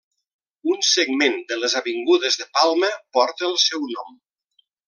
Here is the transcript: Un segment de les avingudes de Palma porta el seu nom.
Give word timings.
Un 0.75 0.79
segment 0.91 1.37
de 1.51 1.59
les 1.65 1.77
avingudes 1.81 2.39
de 2.43 2.49
Palma 2.57 2.93
porta 3.19 3.49
el 3.53 3.57
seu 3.69 3.89
nom. 3.97 4.21